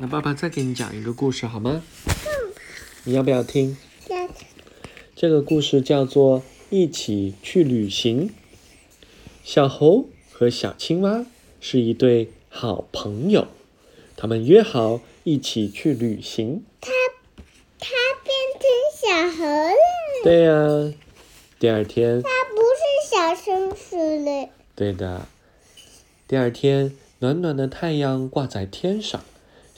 [0.00, 1.82] 那爸爸再给你讲一个故事好吗？
[3.02, 3.76] 你要不要听？
[5.16, 6.40] 这个故事叫做
[6.70, 8.28] 《一起去旅行》。
[9.42, 11.26] 小猴和小青蛙
[11.60, 13.48] 是一对好朋友，
[14.16, 16.62] 他们约好一起去旅行。
[16.80, 16.92] 它
[17.80, 17.88] 它
[18.22, 19.74] 变成小猴了。
[20.22, 20.94] 对呀，
[21.58, 22.22] 第二天。
[22.22, 24.48] 它不是小松鼠了。
[24.76, 25.26] 对的，
[26.28, 29.24] 第二天，暖暖的太阳挂在天上，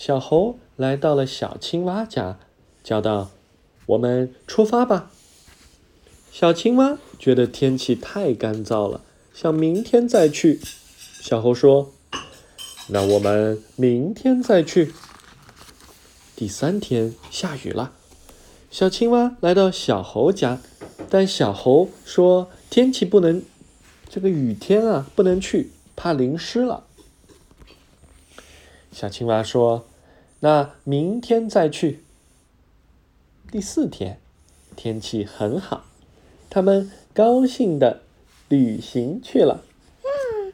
[0.01, 2.39] 小猴来到了小青蛙家，
[2.83, 3.33] 叫道
[3.85, 5.11] ：“我们出发吧。”
[6.33, 9.03] 小青蛙觉得天气太干燥了，
[9.35, 10.59] 想明天再去。
[11.21, 11.93] 小猴说
[12.89, 14.95] ：“那我们明天再去。”
[16.35, 17.93] 第三天下雨了，
[18.71, 20.63] 小青蛙来到小猴家，
[21.11, 23.43] 但小猴说天气不能，
[24.09, 26.85] 这个雨天啊不能去，怕淋湿了。
[28.91, 29.85] 小青蛙说
[30.41, 32.03] ：“那明天再去。”
[33.51, 34.19] 第四天
[34.77, 35.85] 天气很好。
[36.49, 38.01] 他们高兴的
[38.49, 39.63] 旅行去了。
[40.03, 40.53] 嗯，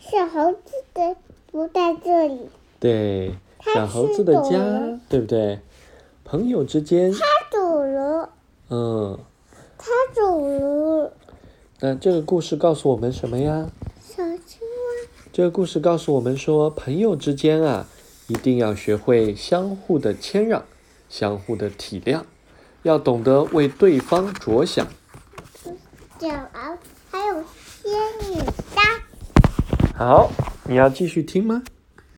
[0.00, 1.16] 小猴子的
[1.50, 2.48] 不在这里。
[2.80, 3.32] 对，
[3.74, 5.60] 小猴子的家，对不对？
[6.24, 7.12] 朋友之间。
[7.12, 7.18] 他
[7.50, 8.30] 走了。
[8.70, 9.18] 嗯。
[9.78, 11.12] 他走了。
[11.80, 13.70] 那这个故事告诉我们什么呀？
[14.02, 15.08] 小青蛙。
[15.32, 17.86] 这个故事告诉我们说，朋友之间啊，
[18.28, 20.64] 一定要学会相互的谦让，
[21.08, 22.22] 相互的体谅，
[22.82, 24.86] 要懂得为对方着想。
[26.18, 26.78] 小敖
[27.10, 27.44] 还有
[27.82, 27.92] 仙
[28.32, 28.40] 女
[28.74, 28.82] 沙。
[29.96, 30.30] 好，
[30.64, 31.62] 你要继续听吗？